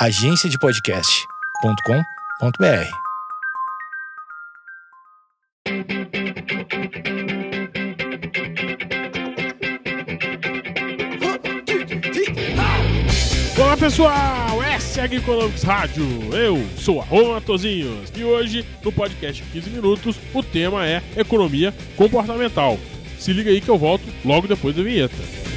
[0.00, 2.88] agenciadepodcast.com.br.
[13.58, 15.08] Olá pessoal, essa é a
[15.64, 16.06] Rádio.
[16.32, 17.04] Eu sou a
[17.40, 22.78] Tozinhos e hoje no podcast 15 minutos o tema é economia comportamental.
[23.18, 25.47] Se liga aí que eu volto logo depois da vinheta.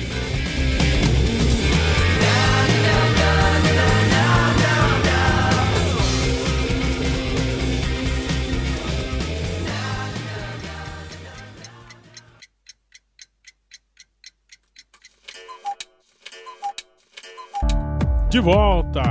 [18.32, 19.02] De volta!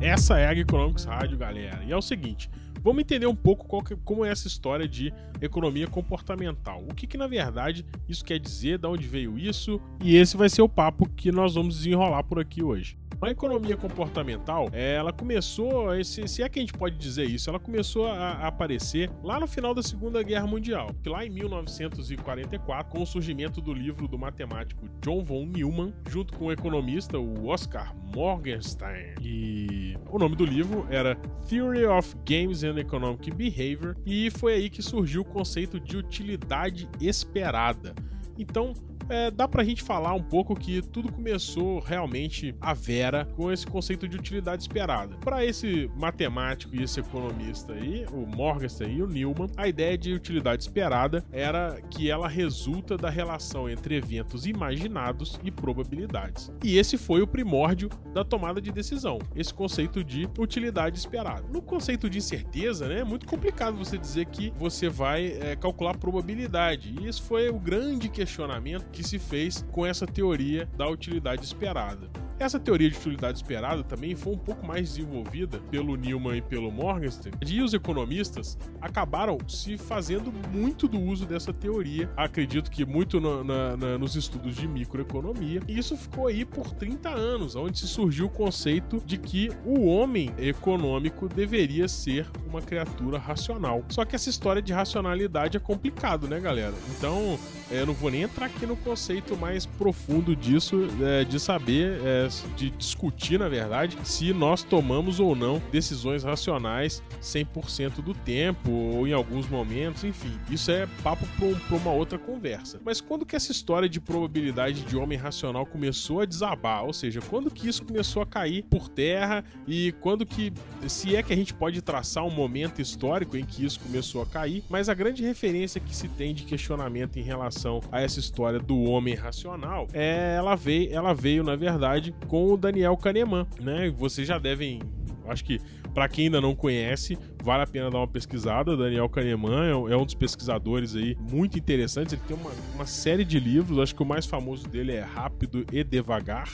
[0.00, 1.84] Essa é a Economics Rádio, galera.
[1.84, 2.48] E é o seguinte,
[2.82, 5.12] vamos entender um pouco que, como é essa história de
[5.42, 6.82] economia comportamental.
[6.88, 10.48] O que, que na verdade isso quer dizer, de onde veio isso, e esse vai
[10.48, 12.96] ser o papo que nós vamos desenrolar por aqui hoje.
[13.22, 18.06] A economia comportamental, ela começou, se, é que a gente pode dizer isso, ela começou
[18.06, 23.02] a, a, aparecer lá no final da Segunda Guerra Mundial, que lá em 1944, com
[23.02, 27.94] o surgimento do livro do matemático John von Neumann, junto com o economista o Oscar
[28.14, 29.16] Morgenstern.
[29.20, 31.14] E o nome do livro era
[31.46, 36.88] Theory of Games and Economic Behavior, e foi aí que surgiu o conceito de utilidade
[36.98, 37.94] esperada.
[38.38, 38.72] Então,
[39.10, 43.66] é, dá pra gente falar um pouco que tudo começou realmente a vera com esse
[43.66, 45.16] conceito de utilidade esperada.
[45.16, 50.12] Para esse matemático e esse economista aí, o Morgenstern e o Newman, a ideia de
[50.12, 56.52] utilidade esperada era que ela resulta da relação entre eventos imaginados e probabilidades.
[56.62, 61.44] E esse foi o primórdio da tomada de decisão, esse conceito de utilidade esperada.
[61.52, 65.96] No conceito de incerteza, né, é muito complicado você dizer que você vai é, calcular
[65.96, 66.94] probabilidade.
[67.00, 71.42] E esse foi o grande questionamento que que se fez com essa teoria da utilidade
[71.42, 72.10] esperada.
[72.40, 76.72] Essa teoria de utilidade esperada também foi um pouco mais desenvolvida pelo Newman e pelo
[76.72, 83.20] Morgenstern, e os economistas acabaram se fazendo muito do uso dessa teoria, acredito que muito
[83.20, 87.78] no, na, na, nos estudos de microeconomia, e isso ficou aí por 30 anos, onde
[87.78, 93.84] se surgiu o conceito de que o homem econômico deveria ser uma criatura racional.
[93.90, 96.74] Só que essa história de racionalidade é complicado, né, galera?
[96.96, 97.38] Então,
[97.70, 102.28] eu não vou nem entrar aqui no conceito mais profundo disso, é, de saber é,
[102.56, 109.06] de discutir, na verdade, se nós tomamos ou não decisões racionais 100% do tempo ou
[109.06, 110.32] em alguns momentos, enfim.
[110.50, 112.80] Isso é papo para uma outra conversa.
[112.84, 116.84] Mas quando que essa história de probabilidade de homem racional começou a desabar?
[116.84, 120.52] Ou seja, quando que isso começou a cair por terra e quando que,
[120.88, 124.26] se é que a gente pode traçar um momento histórico em que isso começou a
[124.26, 128.58] cair, mas a grande referência que se tem de questionamento em relação a essa história
[128.70, 133.90] do homem racional é ela veio, ela veio na verdade com o Daniel Kahneman, né?
[133.90, 134.80] Vocês já devem,
[135.26, 135.60] acho que
[135.92, 138.76] para quem ainda não conhece, vale a pena dar uma pesquisada.
[138.76, 142.12] Daniel Kahneman é, é um dos pesquisadores aí muito interessantes.
[142.12, 145.66] Ele tem uma, uma série de livros, acho que o mais famoso dele é Rápido
[145.72, 146.48] e Devagar,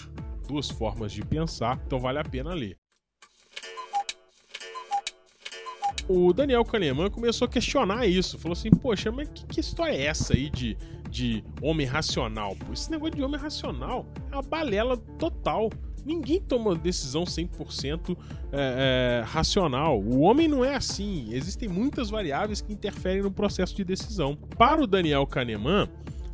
[0.48, 2.78] duas formas de pensar, então vale a pena ler.
[6.09, 8.39] O Daniel Kahneman começou a questionar isso.
[8.39, 10.77] Falou assim: Poxa, mas que, que história é essa aí de,
[11.11, 12.56] de homem racional?
[12.56, 15.71] Pô, esse negócio de homem racional é uma balela total.
[16.05, 18.16] Ninguém toma decisão 100%
[18.53, 20.00] é, é, racional.
[20.00, 21.27] O homem não é assim.
[21.33, 24.37] Existem muitas variáveis que interferem no processo de decisão.
[24.56, 25.89] Para o Daniel Kahneman,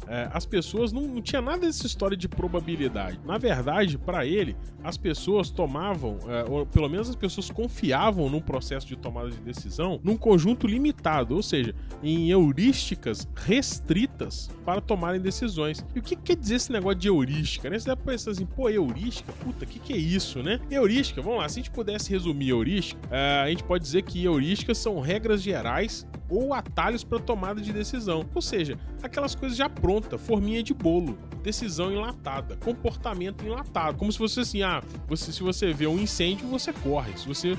[0.07, 3.21] é, as pessoas não, não tinha nada dessa história de probabilidade.
[3.25, 8.41] Na verdade, para ele, as pessoas tomavam, é, ou pelo menos as pessoas confiavam no
[8.41, 15.21] processo de tomada de decisão num conjunto limitado, ou seja, em heurísticas restritas para tomarem
[15.21, 15.85] decisões.
[15.95, 17.71] E o que quer dizer esse negócio de heurística?
[17.71, 17.79] Né?
[17.79, 19.33] Você deve pensar assim, pô, heurística?
[19.33, 20.61] Puta, o que, que é isso, né?
[20.71, 24.25] Heurística, vamos lá, se a gente pudesse resumir heurística, é, a gente pode dizer que
[24.25, 28.25] heurísticas são regras gerais ou atalhos para tomada de decisão.
[28.35, 33.99] Ou seja, aquelas coisas já prontas, forminha de bolo, decisão enlatada, comportamento enlatado.
[33.99, 37.17] Como se fosse assim, ah, você, se você vê um incêndio, você corre.
[37.19, 37.55] Se você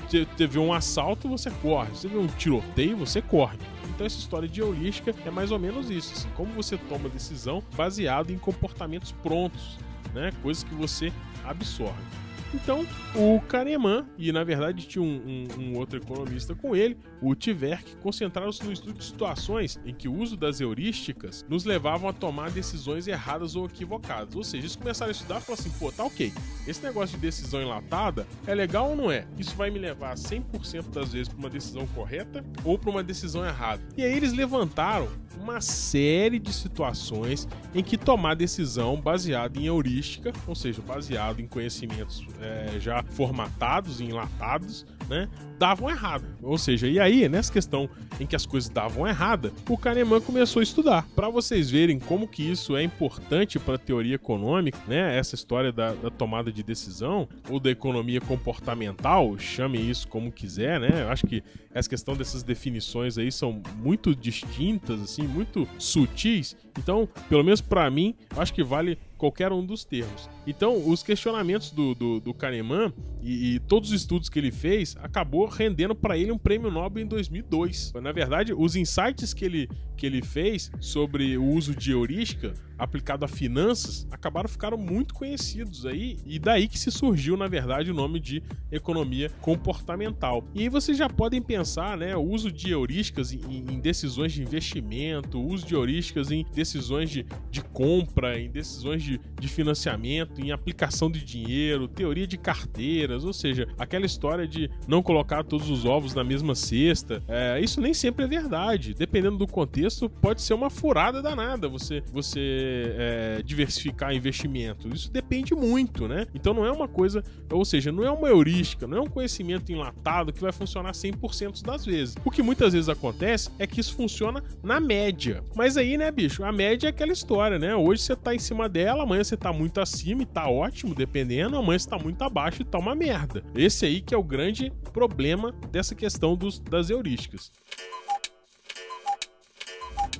[0.48, 1.94] vê um assalto, você corre.
[1.94, 3.58] Se você vê um tiroteio, você corre.
[3.94, 7.62] Então essa história de heurística é mais ou menos isso, assim, como você toma decisão
[7.76, 9.78] baseado em comportamentos prontos,
[10.12, 10.32] né?
[10.42, 11.12] Coisas que você
[11.44, 12.23] absorve.
[12.54, 12.86] Então,
[13.16, 17.96] o Kahneman, e na verdade tinha um, um, um outro economista com ele, o Tversky,
[17.96, 22.52] concentraram-se no estudo de situações em que o uso das heurísticas nos levavam a tomar
[22.52, 24.36] decisões erradas ou equivocadas.
[24.36, 26.32] Ou seja, eles começaram a estudar e falaram assim, pô, tá ok,
[26.66, 29.26] esse negócio de decisão enlatada é legal ou não é?
[29.36, 33.44] Isso vai me levar 100% das vezes para uma decisão correta ou para uma decisão
[33.44, 33.82] errada.
[33.96, 35.08] E aí eles levantaram
[35.40, 41.46] uma série de situações em que tomar decisão baseada em heurística, ou seja, baseado em
[41.46, 45.28] conhecimentos é, já formatados, enlatados, né,
[45.58, 46.26] davam errado.
[46.42, 47.88] Ou seja, e aí, nessa questão
[48.20, 51.06] em que as coisas davam errada, o Kahneman começou a estudar.
[51.14, 55.72] Para vocês verem como que isso é importante para a teoria econômica, né, essa história
[55.72, 61.08] da, da, tomada de decisão, ou da economia comportamental, chame isso como quiser, né, eu
[61.08, 61.42] acho que
[61.72, 66.56] essa questão dessas definições aí são muito distintas, assim, muito sutis.
[66.78, 70.28] Então, pelo menos para mim, acho que vale qualquer um dos termos.
[70.46, 72.92] Então, os questionamentos do, do, do Kahneman
[73.22, 77.02] e, e, todos os estudos que ele fez acabou rendendo para ele um prêmio Nobel
[77.02, 77.94] em 2002.
[78.02, 83.24] Na verdade, os insights que ele, que ele fez sobre o uso de heurística aplicado
[83.24, 87.94] a finanças acabaram ficaram muito conhecidos aí e daí que se surgiu na verdade o
[87.94, 90.44] nome de economia comportamental.
[90.54, 94.42] E aí vocês já podem pensar, né, o uso de heurísticas em, em decisões de
[94.42, 100.33] investimento, o uso de heurísticas em decisões de, de compra, em decisões de, de financiamento,
[100.40, 105.68] em aplicação de dinheiro, teoria de carteiras, ou seja, aquela história de não colocar todos
[105.68, 107.22] os ovos na mesma cesta.
[107.28, 108.94] É, isso nem sempre é verdade.
[108.94, 111.68] Dependendo do contexto, pode ser uma furada danada.
[111.68, 114.88] Você, você é, diversificar investimento.
[114.88, 116.26] Isso depende muito, né?
[116.34, 119.70] Então não é uma coisa, ou seja, não é uma heurística, não é um conhecimento
[119.70, 122.14] enlatado que vai funcionar 100% das vezes.
[122.24, 125.42] O que muitas vezes acontece é que isso funciona na média.
[125.54, 127.74] Mas aí, né, bicho, a média é aquela história, né?
[127.74, 131.56] Hoje você tá em cima dela, amanhã você tá muito acima e tá ótimo, dependendo,
[131.56, 133.44] amanhã você tá muito abaixo e tá uma merda.
[133.54, 137.52] Esse aí que é o grande problema dessa questão dos, das heurísticas.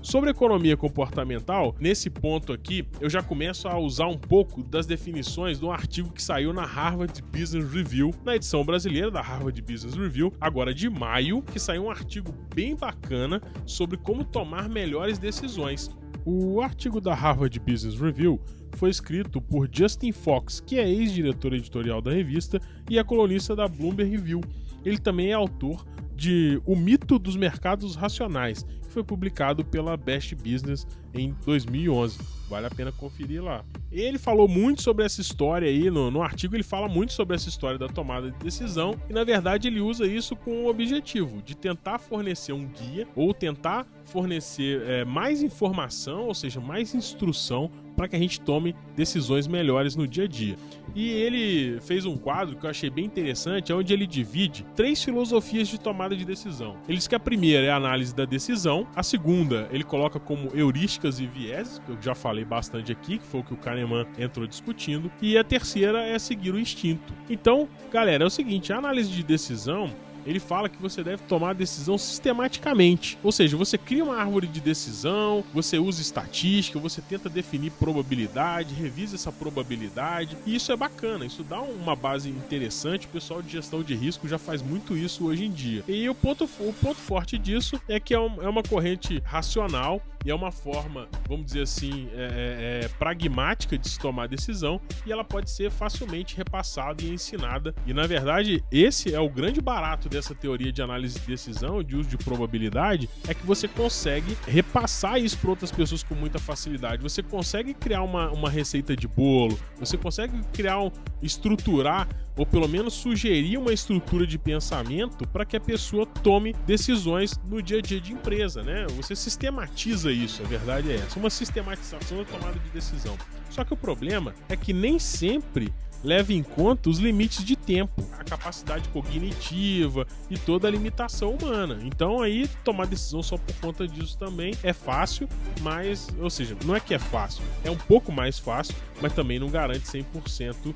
[0.02, 5.58] Sobre economia comportamental, nesse ponto aqui, eu já começo a usar um pouco das definições
[5.58, 10.32] do artigo que saiu na Harvard Business Review, na edição brasileira da Harvard Business Review,
[10.38, 15.90] agora de maio, que saiu um artigo bem bacana sobre como tomar melhores decisões.
[16.26, 18.40] O artigo da Harvard Business Review
[18.76, 23.68] foi escrito por Justin Fox, que é ex-diretor editorial da revista e é colunista da
[23.68, 24.40] Bloomberg Review.
[24.84, 25.84] Ele também é autor
[26.24, 32.18] de O Mito dos Mercados Racionais, que foi publicado pela Best Business em 2011.
[32.48, 33.62] Vale a pena conferir lá.
[33.92, 37.50] Ele falou muito sobre essa história aí, no, no artigo ele fala muito sobre essa
[37.50, 41.54] história da tomada de decisão e na verdade ele usa isso com o objetivo de
[41.54, 48.08] tentar fornecer um guia ou tentar fornecer é, mais informação, ou seja, mais instrução para
[48.08, 50.56] que a gente tome decisões melhores no dia a dia.
[50.94, 55.68] E ele fez um quadro que eu achei bem interessante, onde ele divide três filosofias
[55.68, 56.76] de tomada de decisão.
[56.88, 60.50] Ele diz que a primeira é a análise da decisão, a segunda ele coloca como
[60.54, 64.06] heurísticas e vieses, que eu já falei bastante aqui, que foi o que o Kahneman
[64.18, 67.12] entrou discutindo, e a terceira é seguir o instinto.
[67.28, 69.90] Então, galera, é o seguinte, a análise de decisão
[70.26, 73.18] ele fala que você deve tomar a decisão sistematicamente.
[73.22, 78.74] Ou seja, você cria uma árvore de decisão, você usa estatística, você tenta definir probabilidade,
[78.74, 80.36] revisa essa probabilidade.
[80.46, 83.06] E isso é bacana, isso dá uma base interessante.
[83.06, 85.84] O pessoal de gestão de risco já faz muito isso hoje em dia.
[85.86, 90.30] E o ponto, o ponto forte disso é que é, é uma corrente racional e
[90.30, 95.12] é uma forma, vamos dizer assim, é, é, é, pragmática de se tomar decisão e
[95.12, 97.74] ela pode ser facilmente repassada e ensinada.
[97.86, 101.96] E na verdade, esse é o grande barato dessa teoria de análise de decisão, de
[101.96, 107.02] uso de probabilidade, é que você consegue repassar isso para outras pessoas com muita facilidade.
[107.02, 110.90] Você consegue criar uma, uma receita de bolo, você consegue criar um,
[111.20, 117.38] estruturar ou pelo menos sugerir uma estrutura de pensamento para que a pessoa tome decisões
[117.48, 118.86] no dia a dia de empresa, né?
[118.96, 123.16] Você sistematiza isso, a verdade é essa, uma sistematização da tomada de decisão.
[123.50, 125.72] Só que o problema é que nem sempre
[126.02, 131.78] leva em conta os limites de tempo, a capacidade cognitiva e toda a limitação humana.
[131.82, 135.26] Então aí tomar decisão só por conta disso também é fácil,
[135.62, 139.38] mas, ou seja, não é que é fácil, é um pouco mais fácil, mas também
[139.38, 140.74] não garante 100%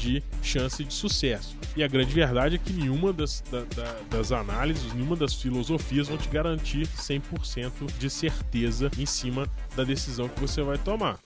[0.00, 1.56] de chance de sucesso.
[1.76, 6.08] E a grande verdade é que nenhuma das, da, da, das análises, nenhuma das filosofias
[6.08, 11.18] vão te garantir 100% de certeza em cima da decisão que você vai tomar.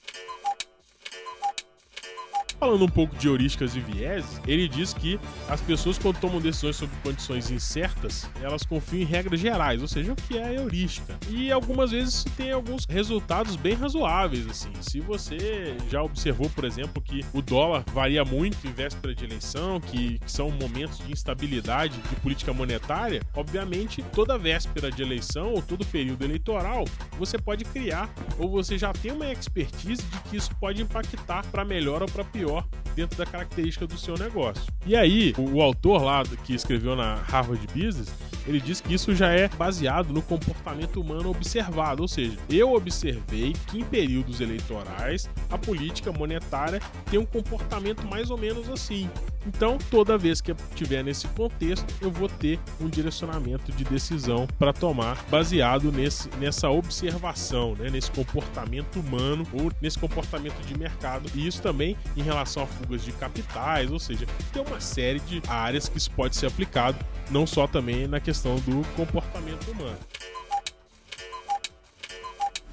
[2.58, 5.18] Falando um pouco de heurísticas e vieses, ele diz que
[5.48, 10.12] as pessoas, quando tomam decisões sobre condições incertas, elas confiam em regras gerais, ou seja,
[10.12, 11.18] o que é heurística.
[11.28, 14.70] E algumas vezes tem alguns resultados bem razoáveis, assim.
[14.80, 19.80] Se você já observou, por exemplo, que o dólar varia muito em véspera de eleição,
[19.80, 25.62] que, que são momentos de instabilidade de política monetária, obviamente, toda véspera de eleição ou
[25.62, 26.84] todo período eleitoral,
[27.18, 31.64] você pode criar ou você já tem uma expertise de que isso pode impactar para
[31.64, 32.53] melhor ou para pior
[32.94, 34.64] dentro da característica do seu negócio.
[34.86, 38.12] E aí, o, autor lá que escreveu na Harvard Business,
[38.46, 43.54] ele diz que isso já é baseado no comportamento humano observado, ou seja, eu observei
[43.68, 49.08] que em períodos eleitorais a política monetária tem um comportamento mais ou menos assim.
[49.46, 54.46] Então, toda vez que eu estiver nesse contexto, eu vou ter um direcionamento de decisão
[54.58, 61.30] para tomar baseado nesse, nessa observação, né, nesse comportamento humano ou nesse comportamento de mercado.
[61.34, 65.42] E isso também em relação a fugas de capitais, ou seja, tem uma série de
[65.48, 66.98] áreas que isso pode ser aplicado,
[67.30, 69.98] não só também na questão do comportamento humano.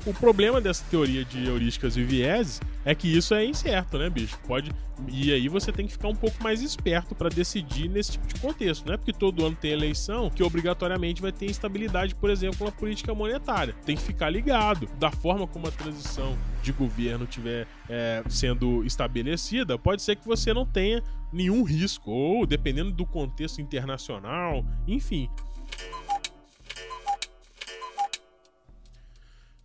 [0.06, 4.38] O problema dessa teoria de heurísticas e vieses é que isso é incerto, né, bicho?
[4.48, 4.72] Pode
[5.08, 8.40] e aí você tem que ficar um pouco mais esperto para decidir nesse tipo de
[8.40, 12.66] contexto, não é porque todo ano tem eleição que obrigatoriamente vai ter instabilidade, por exemplo,
[12.66, 13.76] na política monetária.
[13.86, 19.78] Tem que ficar ligado da forma como a transição de governo estiver é, sendo estabelecida,
[19.78, 21.04] pode ser que você não tenha
[21.34, 25.30] nenhum risco ou dependendo do contexto internacional, enfim,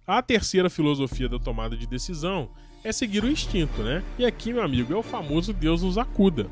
[0.06, 2.48] A terceira filosofia da tomada de decisão
[2.84, 4.04] é seguir o instinto, né?
[4.16, 6.46] E aqui, meu amigo, é o famoso Deus nos acuda.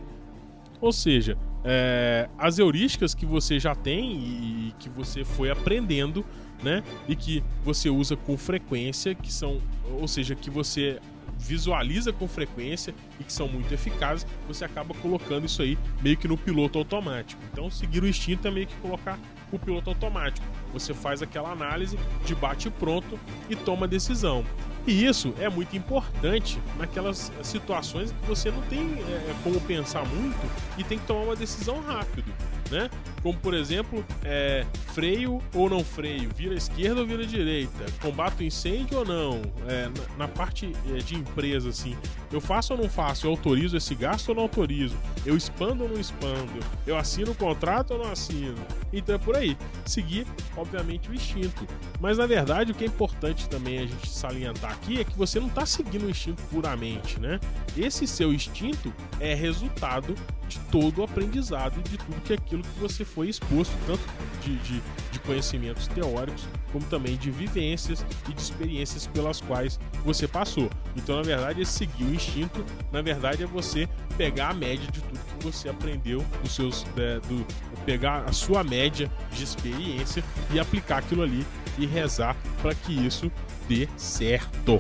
[0.81, 6.27] Ou seja, é, as heurísticas que você já tem e que você foi aprendendo,
[6.65, 6.83] né?
[7.07, 10.99] E que você usa com frequência, que são, ou seja, que você
[11.39, 16.27] visualiza com frequência e que são muito eficazes, você acaba colocando isso aí meio que
[16.27, 17.41] no piloto automático.
[17.53, 19.17] Então, seguir o instinto é meio que colocar
[19.57, 20.47] o piloto automático.
[20.73, 23.19] Você faz aquela análise de bate pronto
[23.49, 24.45] e toma decisão.
[24.87, 30.51] E isso é muito importante naquelas situações que você não tem é, como pensar muito
[30.77, 32.33] e tem que tomar uma decisão rápido
[32.71, 32.91] né?
[33.25, 38.47] Como por exemplo, é, freio ou não freio, vira esquerda ou vira direita, combate o
[38.47, 41.97] incêndio ou não, é, na, na, parte é, de empresa assim,
[42.31, 45.89] eu faço ou não faço, eu autorizo esse gasto ou não autorizo, eu expando ou
[45.89, 46.53] não expando,
[46.87, 48.59] eu assino o contrato ou não assino.
[48.93, 51.67] Então é por aí, seguir obviamente o instinto.
[52.01, 55.41] Mas na verdade o que é importante também a gente salientar aqui é que você
[55.41, 57.41] não está seguindo o instinto puramente, né?
[57.75, 60.15] Esse seu instinto é resultado
[60.49, 64.03] de todo o aprendizado e de tudo que aquilo que você foi exposto, tanto
[64.43, 70.27] de, de, de, conhecimentos teóricos, como também de vivências e de experiências pelas quais você
[70.27, 70.69] passou.
[70.97, 75.01] Então, na verdade, é seguir o instinto, na verdade, é você pegar a média de
[75.01, 76.85] tudo que você aprendeu dos seus.
[76.97, 77.47] É, do,
[77.85, 81.47] pegar a sua média de experiência e aplicar aquilo ali
[81.79, 83.31] e rezar para que isso
[83.69, 84.79] dê certo.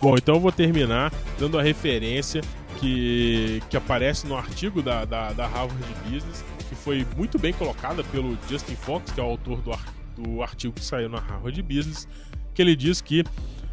[0.00, 2.42] Bom, então eu vou terminar dando a referência
[2.78, 8.02] que, que aparece no artigo da, da, da, Harvard Business, que foi muito bem colocada
[8.04, 9.72] pelo Justin Fox, que é o autor do,
[10.16, 12.08] do artigo que saiu na Harvard Business,
[12.54, 13.24] que ele diz que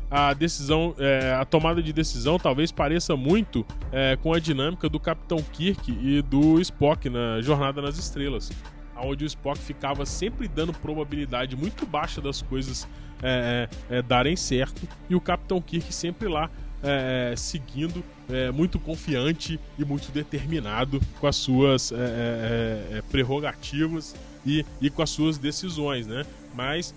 [0.10, 5.00] a decisão, é, a tomada de decisão talvez pareça muito é, com a dinâmica do
[5.00, 8.52] Capitão Kirk e do Spock na Jornada nas Estrelas,
[8.96, 12.88] onde o Spock ficava sempre dando probabilidade muito baixa das coisas
[13.24, 16.48] é, é, é darem certo e o Capitão Kirk sempre lá
[16.84, 23.02] é, é, seguindo, é, muito confiante e muito determinado com as suas é, é, é,
[23.10, 24.14] prerrogativas
[24.46, 26.26] e, e com as suas decisões, né?
[26.54, 26.94] Mas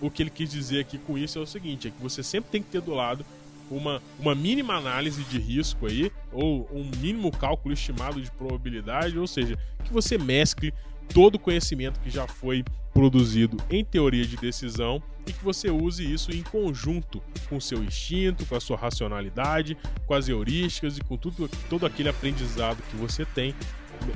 [0.00, 2.50] o que ele quis dizer aqui com isso é o seguinte: é que você sempre
[2.50, 3.24] tem que ter do lado
[3.70, 9.28] uma, uma mínima análise de risco aí, ou um mínimo cálculo estimado de probabilidade, ou
[9.28, 10.74] seja, que você mescle
[11.14, 16.10] todo o conhecimento que já foi produzido em teoria de decisão e que você use
[16.10, 21.16] isso em conjunto com seu instinto, com a sua racionalidade, com as heurísticas e com
[21.16, 23.54] tudo, todo aquele aprendizado que você tem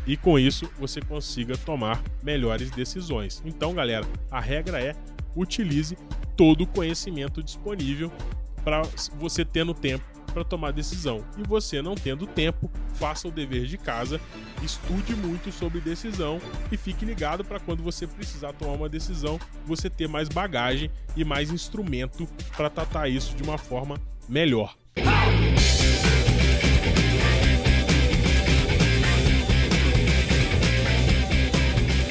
[0.06, 3.42] e com isso você consiga tomar melhores decisões.
[3.44, 4.94] Então, galera, a regra é
[5.36, 5.96] utilize
[6.36, 8.10] todo o conhecimento disponível
[8.64, 8.82] para
[9.18, 11.24] você tendo tempo para tomar decisão.
[11.38, 14.20] E você não tendo tempo, faça o dever de casa,
[14.62, 19.88] estude muito sobre decisão e fique ligado para quando você precisar tomar uma decisão, você
[19.88, 23.96] ter mais bagagem e mais instrumento para tratar isso de uma forma
[24.28, 24.74] melhor.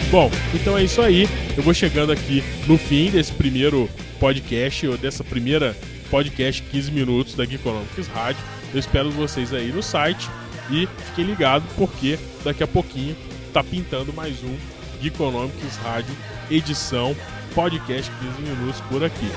[0.10, 1.28] Bom, então é isso aí.
[1.58, 3.90] Eu vou chegando aqui no fim desse primeiro
[4.20, 5.76] podcast, ou dessa primeira
[6.14, 8.40] podcast 15 minutos da Geekonomics Rádio.
[8.72, 10.30] Eu espero vocês aí no site
[10.70, 13.16] e fiquem ligados porque daqui a pouquinho
[13.52, 14.56] tá pintando mais um
[15.02, 16.16] Geekonomics Rádio
[16.52, 17.16] edição
[17.56, 19.32] podcast 15 minutos por aqui.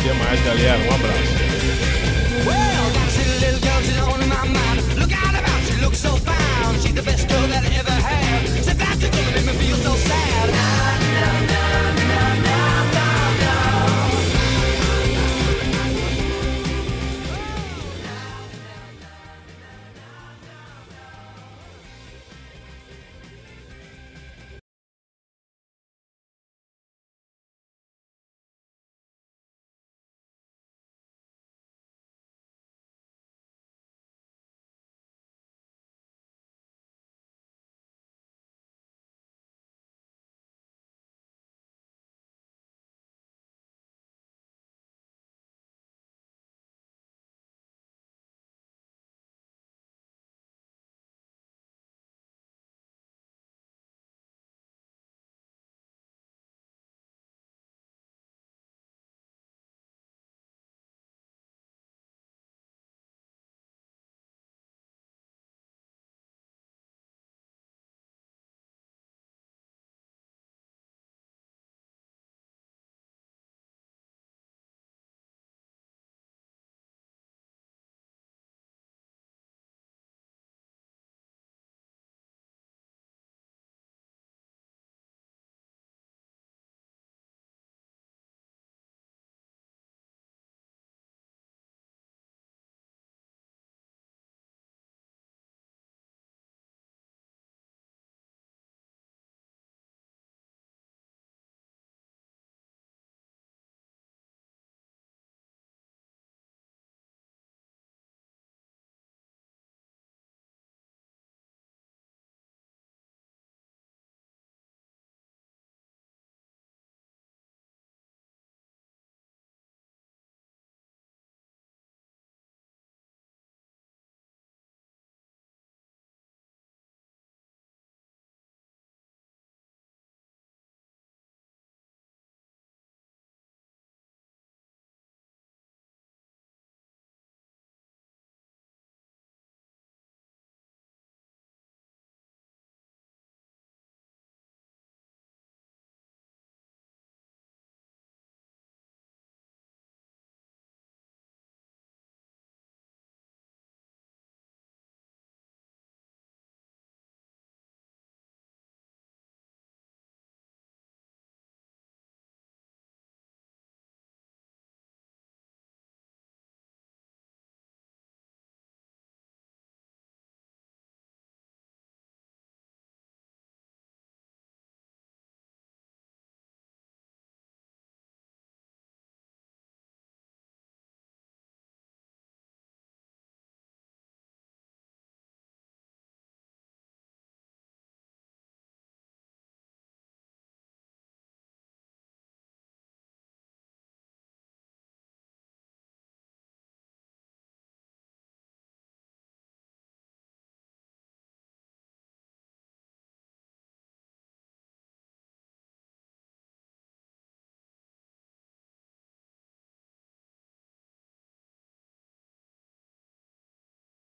[0.00, 0.80] Até mais, galera.
[0.90, 1.46] Um abraço.